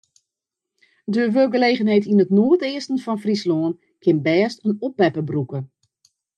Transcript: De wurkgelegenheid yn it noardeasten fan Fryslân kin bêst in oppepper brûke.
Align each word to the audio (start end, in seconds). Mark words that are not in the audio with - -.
De 1.13 1.23
wurkgelegenheid 1.33 2.05
yn 2.11 2.23
it 2.23 2.31
noardeasten 2.37 2.99
fan 3.03 3.21
Fryslân 3.23 3.71
kin 4.03 4.17
bêst 4.25 4.57
in 4.67 4.79
oppepper 4.85 5.25
brûke. 5.29 5.59